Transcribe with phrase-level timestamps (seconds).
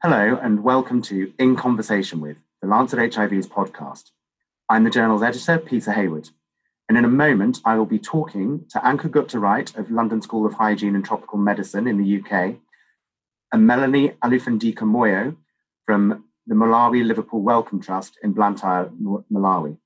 [0.00, 4.12] Hello, and welcome to In Conversation with, the Lancet HIV's podcast.
[4.68, 6.30] I'm the journal's editor, Peter Hayward,
[6.88, 10.46] and in a moment I will be talking to Ankur Gupta Wright of London School
[10.46, 12.58] of Hygiene and Tropical Medicine in the UK,
[13.50, 15.34] and Melanie Alufandika Moyo
[15.84, 19.78] from the Malawi Liverpool Wellcome Trust in Blantyre, Malawi.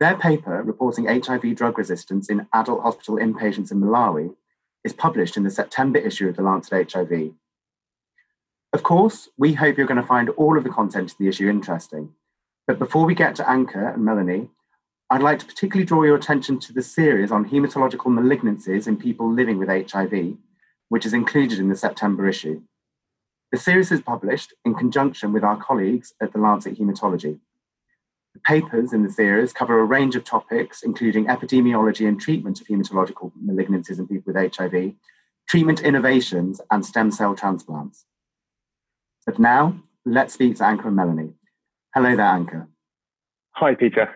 [0.00, 4.34] Their paper reporting HIV drug resistance in adult hospital inpatients in Malawi
[4.82, 7.34] is published in the September issue of the Lancet HIV
[8.78, 11.50] of course, we hope you're going to find all of the content of the issue
[11.50, 12.10] interesting.
[12.64, 14.50] But before we get to Ankur and Melanie,
[15.10, 19.28] I'd like to particularly draw your attention to the series on hematological malignancies in people
[19.32, 20.36] living with HIV,
[20.90, 22.62] which is included in the September issue.
[23.50, 27.40] The series is published in conjunction with our colleagues at the Lancet Hematology.
[28.34, 32.68] The papers in the series cover a range of topics, including epidemiology and treatment of
[32.68, 34.92] hematological malignancies in people with HIV,
[35.48, 38.04] treatment innovations, and stem cell transplants.
[39.28, 41.34] But now, let's speak to Ankur and Melanie.
[41.94, 42.66] Hello there, Ankur.
[43.56, 44.08] Hi, Peter.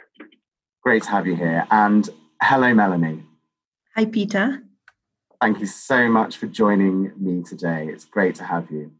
[0.83, 1.67] Great to have you here.
[1.71, 2.09] And
[2.41, 3.23] hello, Melanie.
[3.95, 4.63] Hi, Peter.
[5.39, 7.89] Thank you so much for joining me today.
[7.89, 8.91] It's great to have you.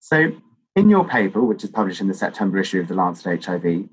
[0.00, 0.32] So,
[0.74, 3.88] in your paper, which is published in the September issue of the Lancet HIV,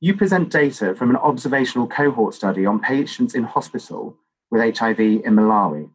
[0.00, 4.18] you present data from an observational cohort study on patients in hospital
[4.50, 5.88] with HIV in Malawi.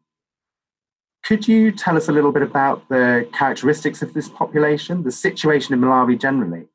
[1.28, 5.73] Could you tell us a little bit about the characteristics of this population, the situation
[5.73, 6.67] in Malawi generally?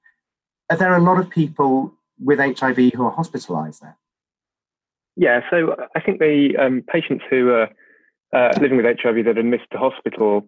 [0.68, 3.96] Are there a lot of people with HIV who are hospitalized there?
[5.16, 7.70] Yeah, so I think the um, patients who are
[8.34, 10.46] uh, living with HIV that are admitted to hospital,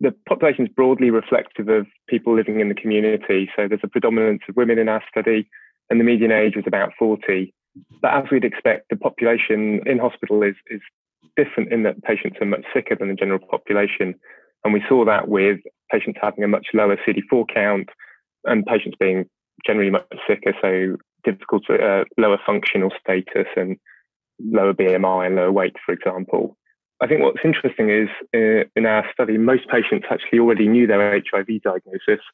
[0.00, 3.48] the population is broadly reflective of people living in the community.
[3.54, 5.48] So there's a predominance of women in our study,
[5.90, 7.54] and the median age was about 40.
[8.02, 10.80] But as we'd expect, the population in hospital is, is
[11.36, 14.14] different in that patients are much sicker than the general population.
[14.64, 17.88] And we saw that with patients having a much lower CD4 count
[18.44, 19.26] and patients being
[19.66, 23.76] generally much sicker, so difficult to, uh, lower functional status and
[24.40, 26.56] lower BMI and lower weight, for example.
[27.00, 31.12] I think what's interesting is uh, in our study, most patients actually already knew their
[31.12, 32.24] HIV diagnosis,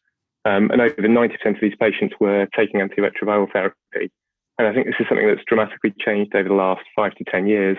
[0.44, 4.10] um, and over 90% of these patients were taking antiretroviral therapy.
[4.58, 7.46] And I think this is something that's dramatically changed over the last five to 10
[7.46, 7.78] years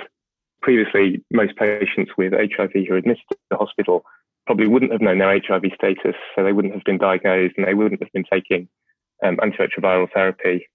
[0.62, 4.04] previously, most patients with HIV who are admitted to the hospital
[4.46, 7.74] probably wouldn't have known their HIV status, so they wouldn't have been diagnosed and they
[7.74, 8.68] wouldn't have been taking
[9.24, 10.68] um, antiretroviral therapy.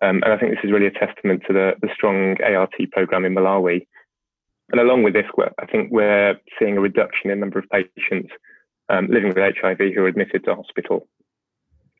[0.00, 3.24] Um, and I think this is really a testament to the, the strong ART program
[3.24, 3.86] in Malawi.
[4.70, 5.26] And along with this,
[5.58, 8.32] I think we're seeing a reduction in the number of patients
[8.88, 11.06] um, living with HIV who are admitted to hospital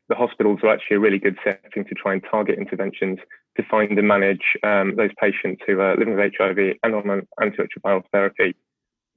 [0.09, 3.19] the hospitals are actually a really good setting to try and target interventions
[3.57, 8.03] to find and manage um, those patients who are living with HIV and on antiretroviral
[8.11, 8.55] therapy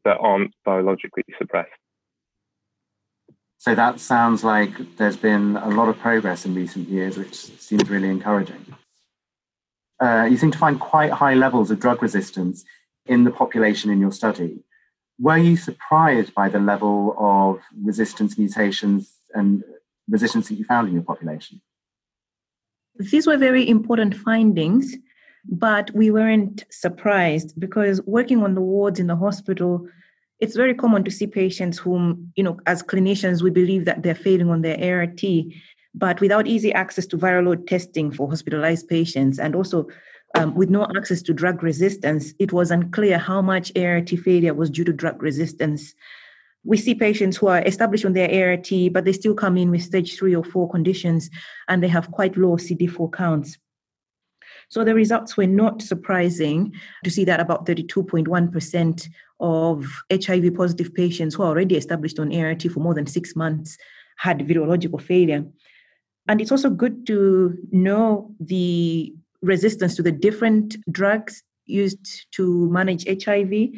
[0.04, 1.71] that aren't virologically suppressed.
[3.59, 7.91] So that sounds like there's been a lot of progress in recent years, which seems
[7.91, 8.65] really encouraging.
[10.00, 12.65] Uh, you seem to find quite high levels of drug resistance
[13.06, 14.62] in the population in your study.
[15.19, 19.65] Were you surprised by the level of resistance mutations and
[20.09, 21.60] resistance that you found in your population?
[22.99, 24.97] These were very important findings,
[25.49, 29.87] but we weren't surprised because working on the wards in the hospital,
[30.41, 34.15] it's very common to see patients whom, you know, as clinicians, we believe that they're
[34.15, 35.21] failing on their ART,
[35.95, 39.87] but without easy access to viral load testing for hospitalized patients and also
[40.35, 44.71] um, with no access to drug resistance, it was unclear how much ART failure was
[44.71, 45.95] due to drug resistance
[46.65, 49.83] we see patients who are established on their ART, but they still come in with
[49.83, 51.31] stage three or four conditions
[51.69, 53.59] and they have quite low CD4 counts.
[54.69, 56.75] So the results were not surprising
[57.05, 59.09] to see that about 32.1%
[59.41, 63.79] of HIV positive patients who are already established on ART for more than six months
[64.19, 65.45] had virological failure.
[66.27, 73.07] And it's also good to know the resistance to the different drugs used to manage
[73.25, 73.71] HIV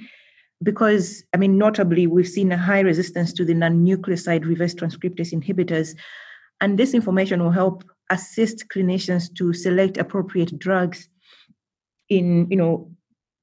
[0.62, 5.32] because, I mean, notably, we've seen a high resistance to the non nucleoside reverse transcriptase
[5.32, 5.96] inhibitors.
[6.60, 11.08] And this information will help assist clinicians to select appropriate drugs
[12.08, 12.90] in, you know,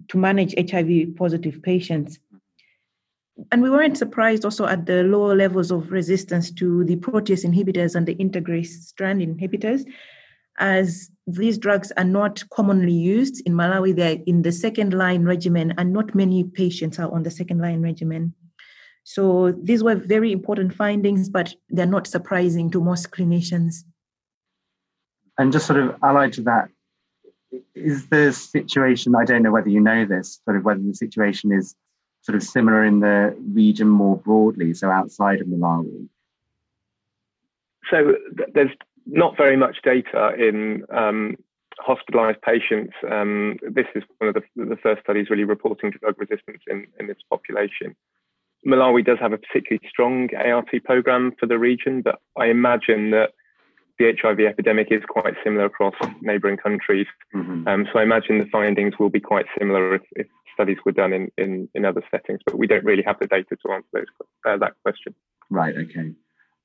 [0.10, 2.20] to manage HIV positive patients.
[3.52, 7.96] And we weren't surprised also at the lower levels of resistance to the protease inhibitors
[7.96, 9.86] and the integrase strand inhibitors
[10.60, 13.94] as these drugs are not commonly used in Malawi.
[13.96, 17.82] They're in the second line regimen, and not many patients are on the second line
[17.82, 18.34] regimen.
[19.04, 23.84] So these were very important findings, but they're not surprising to most clinicians.
[25.38, 26.70] And just sort of allied to that,
[27.76, 31.52] is the situation, I don't know whether you know this, sort of whether the situation
[31.52, 31.76] is
[32.22, 36.08] sort of similar in the region more broadly, so outside of Malawi.
[37.90, 38.16] So
[38.54, 38.72] there's
[39.08, 41.36] not very much data in um,
[41.80, 42.94] hospitalized patients.
[43.10, 47.08] Um, this is one of the, the, first studies really reporting drug resistance in, in
[47.08, 47.96] this population.
[48.66, 53.32] Malawi does have a particularly strong ART program for the region, but I imagine that
[54.00, 57.08] the HIV epidemic is quite similar across neighbouring countries.
[57.34, 57.68] Mm-hmm.
[57.68, 61.14] Um, so I imagine the findings will be quite similar if, if studies were done
[61.14, 64.06] in, in, in, other settings, but we don't really have the data to answer those,
[64.46, 65.16] uh, that question.
[65.50, 66.14] Right, okay.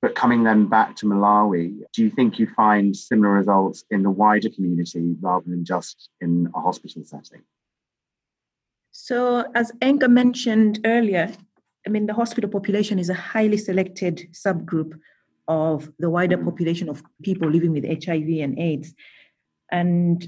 [0.02, 4.10] But coming then back to Malawi, do you think you find similar results in the
[4.10, 7.42] wider community rather than just in a hospital setting?
[8.90, 11.32] So, as Ankur mentioned earlier,
[11.86, 14.98] I mean, the hospital population is a highly selected subgroup
[15.46, 18.94] of the wider population of people living with HIV and AIDS.
[19.70, 20.26] And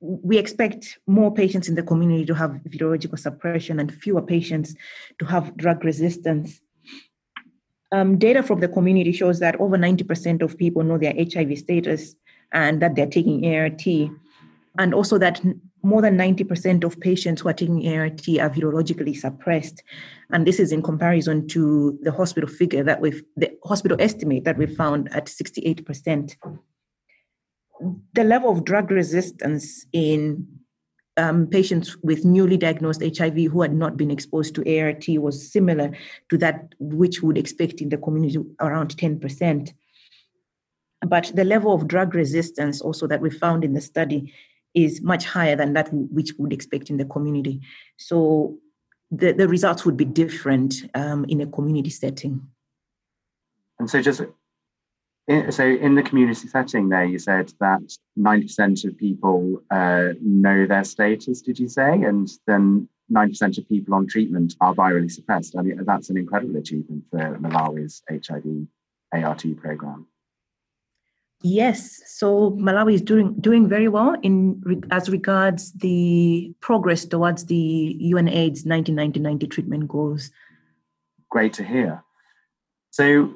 [0.00, 4.74] we expect more patients in the community to have virological suppression and fewer patients
[5.18, 6.60] to have drug resistance.
[7.90, 12.14] Um, data from the community shows that over 90% of people know their HIV status
[12.52, 13.86] and that they're taking ART,
[14.78, 15.40] and also that
[15.82, 19.82] more than 90% of patients who are taking ART are virologically suppressed.
[20.30, 24.58] And this is in comparison to the hospital figure that we've, the hospital estimate that
[24.58, 26.36] we found at 68%.
[28.12, 30.46] The level of drug resistance in
[31.18, 35.90] um, patients with newly diagnosed HIV who had not been exposed to ART was similar
[36.30, 39.72] to that which would expect in the community, around 10%.
[41.06, 44.32] But the level of drug resistance also that we found in the study
[44.74, 47.60] is much higher than that which would expect in the community.
[47.96, 48.58] So
[49.10, 52.46] the, the results would be different um, in a community setting.
[53.78, 54.22] And so just
[55.50, 57.82] so in the community setting there, you said that
[58.18, 61.92] 90% of people uh, know their status, did you say?
[61.92, 65.54] And then 90% of people on treatment are virally suppressed.
[65.58, 68.66] I mean, that's an incredible achievement for Malawi's HIV
[69.12, 70.06] ART program.
[71.42, 74.60] Yes, so Malawi is doing doing very well in
[74.90, 80.32] as regards the progress towards the UNAIDS 1990 treatment goals.
[81.30, 82.02] Great to hear.
[82.90, 83.34] So,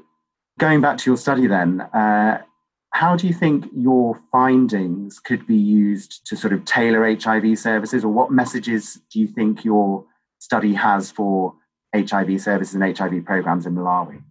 [0.58, 2.42] going back to your study, then, uh,
[2.90, 8.04] how do you think your findings could be used to sort of tailor HIV services,
[8.04, 10.04] or what messages do you think your
[10.38, 11.54] study has for
[11.94, 14.22] HIV services and HIV programs in Malawi?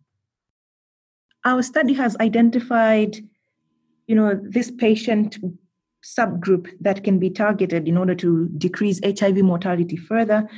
[1.44, 3.17] Our study has identified
[4.12, 5.38] you know, this patient
[6.03, 10.50] subgroup that can be targeted in order to decrease HIV mortality further,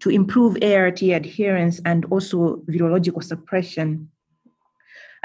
[0.00, 4.10] to improve ART adherence, and also virological suppression.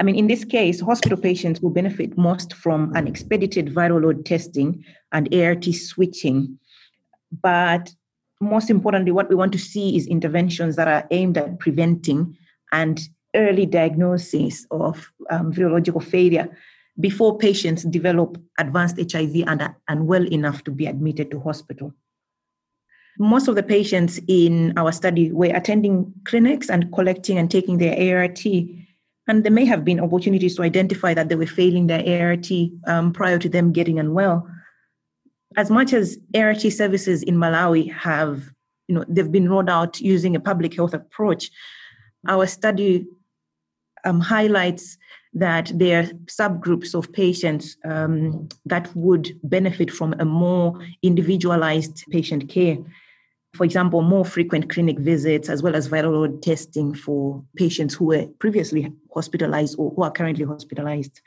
[0.01, 4.25] I mean, in this case, hospital patients will benefit most from an expedited viral load
[4.25, 6.57] testing and ART switching.
[7.43, 7.93] But
[8.39, 12.35] most importantly, what we want to see is interventions that are aimed at preventing
[12.71, 12.99] and
[13.35, 16.49] early diagnosis of um, virological failure
[16.99, 21.93] before patients develop advanced HIV and are unwell enough to be admitted to hospital.
[23.19, 28.17] Most of the patients in our study were attending clinics and collecting and taking their
[28.17, 28.43] ART.
[29.27, 32.47] And there may have been opportunities to identify that they were failing their ART
[32.87, 34.47] um, prior to them getting unwell.
[35.57, 38.49] As much as ART services in Malawi have,
[38.87, 41.51] you know, they've been rolled out using a public health approach,
[42.27, 43.05] our study
[44.05, 44.97] um, highlights
[45.33, 52.49] that there are subgroups of patients um, that would benefit from a more individualized patient
[52.49, 52.77] care.
[53.53, 58.05] For example, more frequent clinic visits, as well as viral load testing for patients who
[58.05, 61.21] were previously hospitalized or who are currently hospitalized.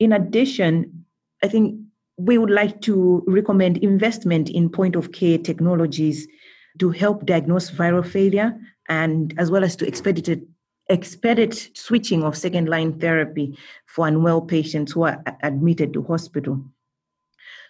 [0.00, 1.04] In addition,
[1.42, 1.80] I think
[2.16, 6.26] we would like to recommend investment in point of care technologies
[6.78, 10.42] to help diagnose viral failure and as well as to expedite
[10.88, 13.56] expedited switching of second line therapy
[13.86, 16.60] for unwell patients who are admitted to hospital.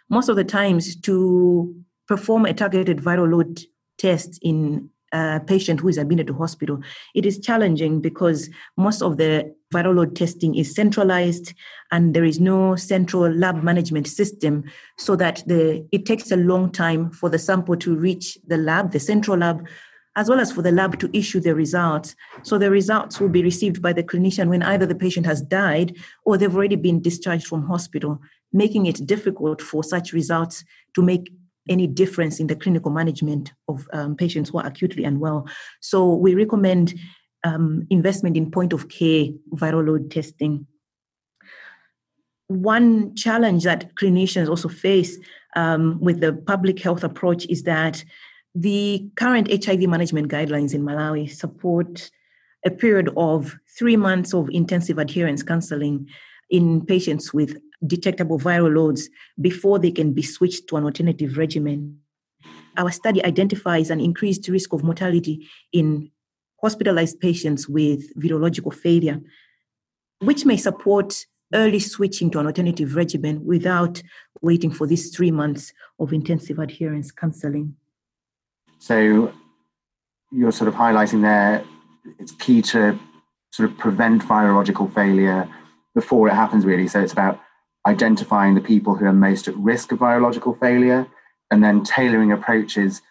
[0.09, 1.75] Most of the times, to
[2.11, 3.61] perform a targeted viral load
[3.97, 6.81] test in a patient who is admitted to hospital,
[7.15, 11.55] it is challenging because most of the viral load testing is centralized
[11.93, 14.65] and there is no central lab management system
[14.99, 18.91] so that the it takes a long time for the sample to reach the lab
[18.91, 19.65] the central lab
[20.17, 22.17] as well as for the lab to issue the results.
[22.43, 25.97] So the results will be received by the clinician when either the patient has died
[26.25, 28.21] or they've already been discharged from hospital,
[28.53, 30.65] making it difficult for such results
[30.97, 31.31] to make
[31.71, 35.49] any difference in the clinical management of um, patients who are acutely unwell.
[35.81, 36.95] So we recommend
[37.45, 40.67] um, investment in point of care viral load testing.
[42.49, 45.17] One challenge that clinicians also face
[45.57, 48.05] um, with the public health approach is that
[48.55, 52.11] the current HIV management guidelines in Malawi support
[52.67, 56.09] a period of three months of intensive adherence counseling
[56.51, 57.57] in patients with
[57.87, 59.09] detectable viral loads
[59.41, 61.99] before they can be switched to an alternative regimen.
[62.77, 66.11] Our study identifies an increased risk of mortality in
[66.63, 69.21] hospitalized patients with virological failure,
[70.21, 74.01] which may support early switching to an alternative regimen without
[74.41, 77.75] waiting for these three months of intensive adherence counseling.
[78.79, 79.33] So
[80.31, 81.65] you're sort of highlighting there
[82.19, 82.99] it's key to
[83.51, 85.49] sort of prevent virological failure
[85.95, 86.89] before it happens, really.
[86.89, 87.41] So it's about
[87.87, 91.07] identifying the people who are most at risk of virological failure
[91.51, 93.03] and then tailoring approaches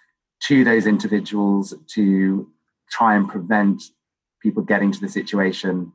[0.44, 2.48] to those individuals to
[2.90, 3.82] try and prevent
[4.42, 5.92] people getting to the situation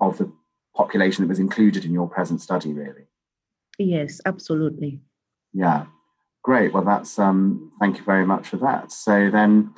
[0.00, 0.30] of the
[0.74, 3.06] population that was included in your present study, really.
[3.78, 5.00] Yes, absolutely.
[5.52, 5.86] Yeah,
[6.42, 6.72] great.
[6.72, 8.92] Well, that's um, thank you very much for that.
[8.92, 9.74] So then,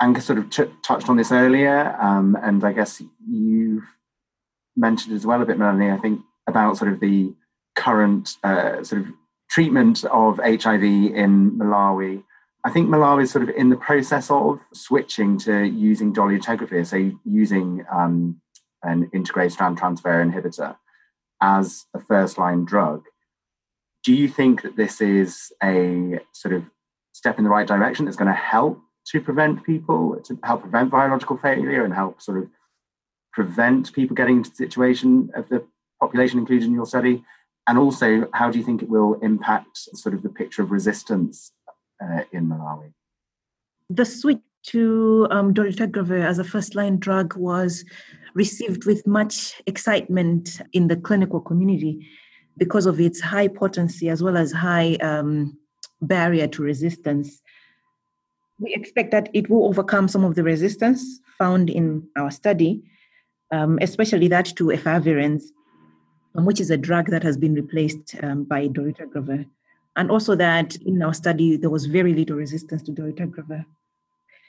[0.00, 3.84] Ankur sort of t- touched on this earlier, um, and I guess you've
[4.76, 5.90] mentioned as well a bit, Melanie.
[5.90, 7.34] I think about sort of the
[7.74, 9.08] current uh, sort of
[9.50, 12.22] treatment of HIV in Malawi.
[12.64, 17.12] I think Malawi is sort of in the process of switching to using dolutegravir, so
[17.24, 18.40] using um,
[18.82, 20.76] an integrase strand transfer inhibitor
[21.42, 23.04] as a first line drug.
[24.02, 26.64] Do you think that this is a sort of
[27.12, 28.80] step in the right direction that's going to help
[29.12, 32.48] to prevent people, to help prevent virological failure and help sort of
[33.32, 35.66] prevent people getting into the situation of the
[36.00, 37.22] population included in your study?
[37.66, 41.52] And also, how do you think it will impact sort of the picture of resistance
[42.02, 42.92] uh, in Malawi?
[43.88, 47.84] The switch to um, dolutegravir as a first-line drug was
[48.34, 52.06] received with much excitement in the clinical community
[52.56, 55.56] because of its high potency as well as high um,
[56.00, 57.42] barrier to resistance.
[58.58, 62.82] We expect that it will overcome some of the resistance found in our study,
[63.50, 65.44] um, especially that to efavirenz
[66.34, 69.46] um, which is a drug that has been replaced um, by dolutegravir.
[69.96, 73.64] And also that in our study, there was very little resistance to dolutegravir.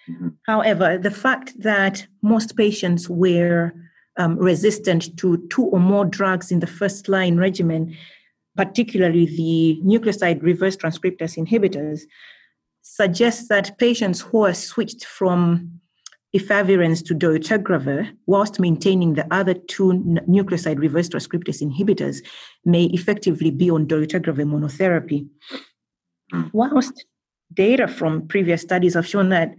[0.10, 0.30] Mm-hmm.
[0.46, 3.74] However, the fact that most patients were
[4.18, 7.96] um, resistant to two or more drugs in the first line regimen,
[8.56, 12.02] particularly the nucleoside reverse transcriptase inhibitors,
[12.82, 15.82] suggests that patients who are switched from
[16.36, 19.94] efavirenz to dolutegravir, whilst maintaining the other two
[20.28, 22.18] nucleoside reverse transcriptase inhibitors,
[22.66, 25.28] may effectively be on dolutegravir monotherapy.
[26.52, 27.06] Whilst
[27.54, 29.56] data from previous studies have shown that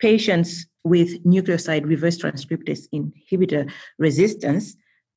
[0.00, 4.76] patients with nucleoside reverse transcriptase inhibitor resistance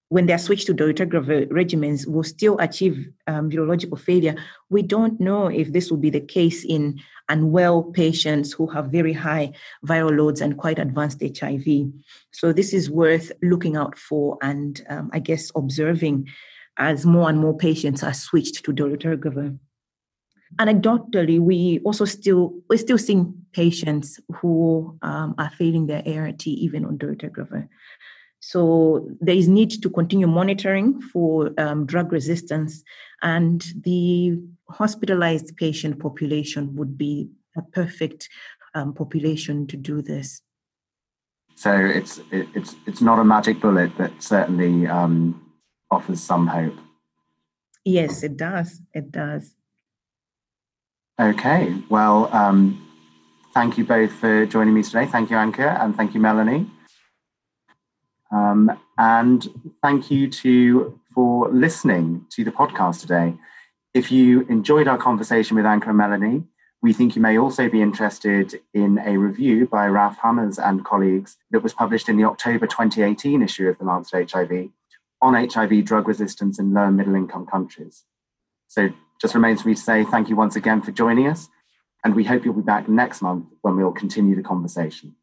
[0.10, 4.36] when they are switched to dolutegravir regimens will still achieve um, virological failure.
[4.70, 7.00] We don't know if this will be the case in
[7.30, 9.52] unwell patients who have very high
[9.86, 11.92] viral loads and quite advanced HIV.
[12.32, 16.30] So this is worth looking out for and um, I guess observing
[16.78, 19.58] as more and more patients are switched to dolutegravir.
[20.58, 26.86] Anecdotally, we also still we're still seeing patients who um, are failing their ART even
[26.86, 27.68] on dolutegravir.
[28.40, 32.84] So there is need to continue monitoring for um, drug resistance,
[33.22, 34.40] and the
[34.70, 38.30] hospitalized patient population would be a perfect
[38.76, 40.42] um, population to do this.
[41.56, 45.52] So it's it, it's it's not a magic bullet, but certainly um,
[45.90, 46.78] offers some hope.
[47.84, 48.82] Yes, it does.
[48.94, 49.56] It does.
[51.20, 51.74] Okay.
[51.90, 52.86] Well, um,
[53.54, 55.08] thank you both for joining me today.
[55.08, 56.70] Thank you, Ankur, and thank you, Melanie.
[58.32, 59.48] Um, and
[59.82, 63.34] thank you to for listening to the podcast today.
[63.94, 66.44] If you enjoyed our conversation with Ankur and Melanie,
[66.82, 71.38] we think you may also be interested in a review by Raph Hamers and colleagues
[71.50, 74.70] that was published in the October 2018 issue of the Lancet HIV
[75.22, 78.04] on HIV drug resistance in low and middle income countries.
[78.68, 81.50] So just remains for me to say thank you once again for joining us,
[82.04, 85.16] and we hope you'll be back next month when we'll continue the conversation.